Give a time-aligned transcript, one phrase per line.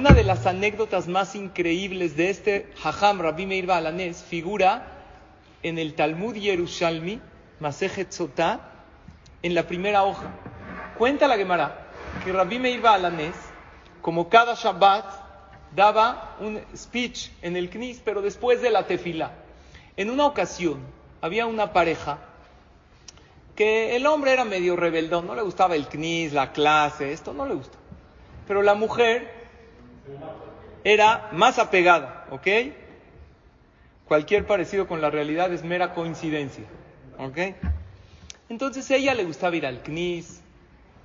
[0.00, 4.86] Una de las anécdotas más increíbles de este Hajam Rabbi Meir Baalanés figura
[5.62, 7.20] en el Talmud Yerushalmi,
[7.58, 8.60] Masejet Sotá,
[9.42, 10.30] en la primera hoja.
[10.96, 11.86] Cuenta la Gemara
[12.24, 13.34] que Rabbi Meir Baalanés,
[14.00, 15.04] como cada Shabbat,
[15.76, 19.32] daba un speech en el Knis, pero después de la tefila.
[19.98, 20.80] En una ocasión,
[21.20, 22.20] había una pareja
[23.54, 27.44] que el hombre era medio rebeldón, no le gustaba el knis, la clase, esto no
[27.44, 27.76] le gusta.
[28.46, 29.39] Pero la mujer
[30.84, 32.46] era más apegada, ¿ok?
[34.06, 36.64] Cualquier parecido con la realidad es mera coincidencia,
[37.18, 37.38] ¿ok?
[38.48, 40.42] Entonces ella le gustaba ir al knis,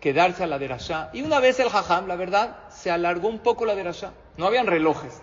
[0.00, 1.10] quedarse a la derashá.
[1.12, 4.12] Y una vez el jajam, la verdad, se alargó un poco la derashá.
[4.36, 5.22] No habían relojes.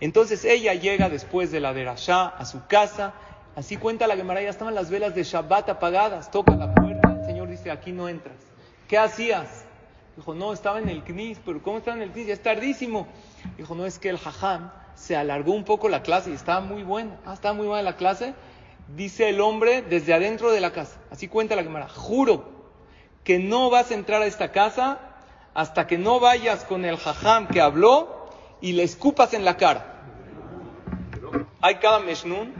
[0.00, 3.14] Entonces ella llega después de la derashá a su casa
[3.56, 6.30] Así cuenta la Gemara, ya estaban las velas de Shabbat apagadas.
[6.30, 8.36] Toca la puerta, el Señor dice, aquí no entras.
[8.88, 9.64] ¿Qué hacías?
[10.16, 12.28] Dijo, no, estaba en el Knis, pero ¿cómo estaba en el Knis?
[12.28, 13.06] Ya es tardísimo.
[13.56, 16.82] Dijo, no, es que el Jajam se alargó un poco la clase y estaba muy
[16.82, 17.18] buena.
[17.26, 18.34] Ah, estaba muy buena la clase.
[18.94, 20.98] Dice el hombre desde adentro de la casa.
[21.10, 21.88] Así cuenta la Gemara.
[21.88, 22.52] Juro
[23.24, 25.00] que no vas a entrar a esta casa
[25.54, 28.28] hasta que no vayas con el Jajam que habló
[28.60, 29.90] y le escupas en la cara.
[31.60, 32.52] Hay cada Meshnun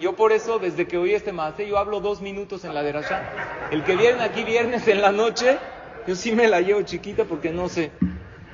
[0.00, 3.68] yo por eso, desde que oí este maase, yo hablo dos minutos en la derasha.
[3.70, 5.58] El que viene aquí viernes en la noche,
[6.06, 7.90] yo sí me la llevo chiquita porque no sé.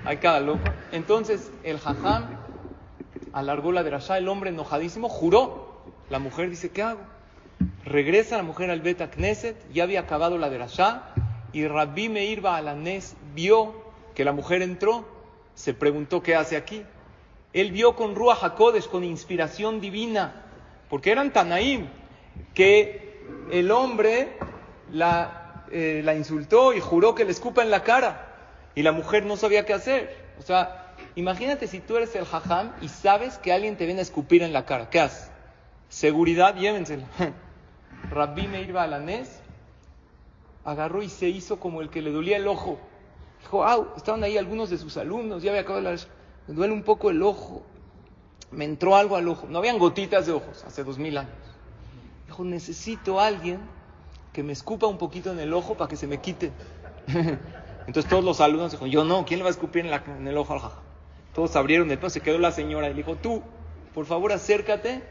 [0.05, 0.73] Hay cada loco.
[0.93, 2.29] Entonces, el jajam
[3.33, 5.83] alargó la derasha, el hombre enojadísimo juró.
[6.11, 7.01] La mujer dice, ¿qué hago?
[7.85, 11.03] Regresa la mujer al Beta Knesset, ya había acabado la derasha,
[11.53, 13.75] y Rabbi Meir Baalanés vio
[14.15, 15.07] que la mujer entró,
[15.55, 16.85] se preguntó qué hace aquí.
[17.53, 20.45] Él vio con Ruach HaKodesh, con inspiración divina,
[20.89, 21.89] porque eran Tanaim,
[22.55, 24.29] que el hombre
[24.93, 28.35] la, eh, la insultó y juró que le escupa en la cara.
[28.75, 30.17] Y la mujer no sabía qué hacer.
[30.39, 34.03] O sea, imagínate si tú eres el jajam y sabes que alguien te viene a
[34.03, 34.91] escupir en la cara.
[34.91, 35.31] ¿Qué haces?
[35.89, 37.07] Seguridad, llévensela.
[38.11, 39.41] Rabbi Meir Balanés
[40.65, 42.79] agarró y se hizo como el que le dolía el ojo.
[43.41, 45.97] Dijo, ah, estaban ahí algunos de sus alumnos, ya había acabado la...
[46.47, 47.65] Me duele un poco el ojo
[48.51, 49.47] me entró algo al ojo.
[49.49, 51.33] No habían gotitas de ojos hace dos mil años.
[52.27, 53.61] Dijo, necesito a alguien
[54.39, 56.53] que me escupa un poquito en el ojo para que se me quite.
[57.89, 60.53] Entonces todos los alumnos dijeron, yo no, ¿quién le va a escupir en, el ojo
[60.53, 60.79] al jaja?
[61.35, 63.43] Todos abrieron, después se quedó la señora y le dijo, tú,
[63.93, 65.03] por favor acércate,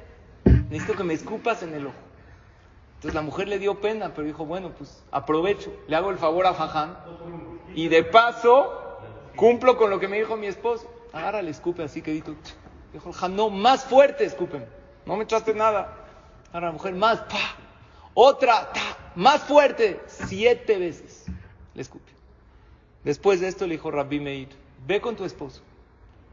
[0.70, 1.98] necesito que me escupas en el ojo.
[2.96, 6.46] Entonces la mujer le dio pena, pero dijo, bueno, pues aprovecho, le hago el favor
[6.46, 6.98] a Jaján
[7.76, 9.02] y de paso
[9.36, 10.90] cumplo con lo que me dijo mi esposo.
[11.12, 14.66] Agarra el escupe así que dijo, el no, más fuerte, escupen.
[15.06, 15.98] No me echaste nada.
[16.54, 17.58] Ahora la mujer, más, pa.
[18.20, 18.74] Otra,
[19.18, 20.00] más fuerte.
[20.08, 21.26] Siete veces
[21.74, 22.12] le escupe.
[23.04, 24.50] Después de esto le dijo Rabbi Meir,
[24.86, 25.62] ve con tu esposo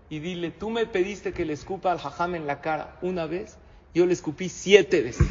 [0.09, 3.59] y dile, tú me pediste que le escupa al jajam en la cara una vez,
[3.95, 5.27] yo le escupí siete veces,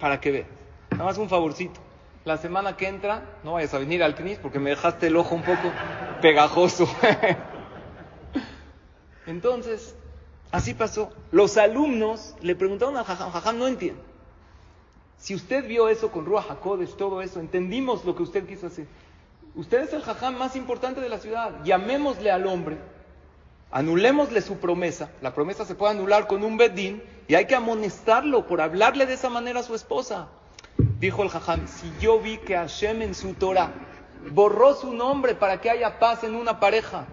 [0.00, 0.46] para que vea.
[0.90, 1.80] Nada más un favorcito.
[2.24, 5.34] La semana que entra, no vayas a venir al CNIS porque me dejaste el ojo
[5.34, 5.72] un poco
[6.20, 6.88] pegajoso.
[9.26, 9.94] Entonces,
[10.50, 11.10] Así pasó.
[11.30, 14.02] Los alumnos le preguntaron al Jajam, Jajam, no entiendo.
[15.18, 18.86] Si usted vio eso con Ruach HaKodesh, todo eso, entendimos lo que usted quiso hacer.
[19.56, 21.64] Usted es el Jajam más importante de la ciudad.
[21.64, 22.78] Llamémosle al hombre,
[23.72, 25.10] anulémosle su promesa.
[25.20, 29.14] La promesa se puede anular con un bedín y hay que amonestarlo por hablarle de
[29.14, 30.28] esa manera a su esposa.
[31.00, 33.72] Dijo el Jajam, si yo vi que Hashem en su Torah
[34.30, 37.06] borró su nombre para que haya paz en una pareja,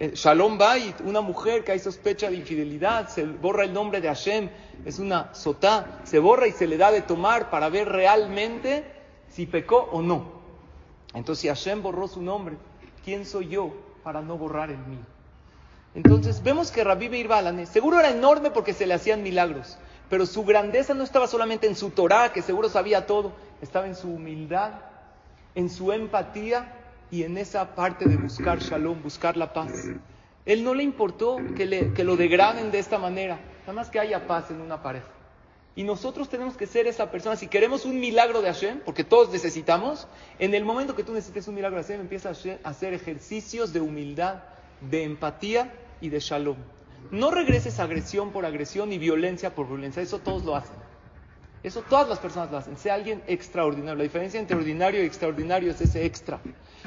[0.00, 4.48] Shalom Bait, una mujer que hay sospecha de infidelidad, se borra el nombre de Hashem,
[4.86, 8.82] es una sotá, se borra y se le da de tomar para ver realmente
[9.28, 10.40] si pecó o no.
[11.12, 12.56] Entonces, si Hashem borró su nombre,
[13.04, 15.04] ¿quién soy yo para no borrar el mío?
[15.94, 17.28] Entonces, vemos que Rabbi Beir
[17.66, 19.76] seguro era enorme porque se le hacían milagros,
[20.08, 23.94] pero su grandeza no estaba solamente en su Torah, que seguro sabía todo, estaba en
[23.94, 24.72] su humildad,
[25.54, 26.79] en su empatía
[27.10, 29.72] y en esa parte de buscar shalom, buscar la paz.
[30.46, 31.66] Él no le importó que,
[32.04, 35.08] lo degraden de esta manera, nada más que haya paz en una pareja.
[35.76, 37.36] Y nosotros tenemos que ser esa persona.
[37.36, 40.08] Si queremos un milagro de Hashem, porque todos necesitamos,
[40.38, 43.80] en el momento que tú necesites un milagro de Hashem, empieza a hacer ejercicios de
[43.80, 44.42] humildad,
[44.80, 46.56] de empatía y de shalom.
[47.10, 50.02] No regreses agresión por agresión y violencia por violencia.
[50.02, 50.79] Eso todos lo hacen.
[51.62, 52.76] Eso todas las personas lo hacen.
[52.76, 53.96] Sea alguien extraordinario.
[53.96, 56.40] La diferencia entre ordinario y extraordinario es ese extra.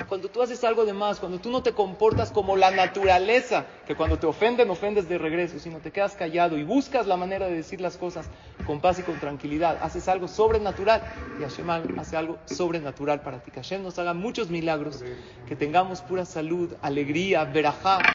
[0.08, 3.96] Cuando tú haces algo de más, cuando tú no te comportas como la naturaleza, que
[3.96, 7.56] cuando te ofenden, ofendes de regreso, sino te quedas callado y buscas la manera de
[7.56, 8.30] decir las cosas
[8.64, 11.04] con paz y con tranquilidad, haces algo sobrenatural
[11.38, 13.52] y Hashem hace algo sobrenatural para ti.
[13.52, 15.06] Que Hashem nos haga muchos milagros,
[15.46, 18.10] que tengamos pura salud, alegría, verajá.